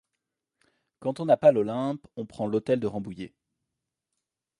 [0.99, 3.35] Quand on n’a pas l’Olympe, on prend l’hôtel de Rambouillet.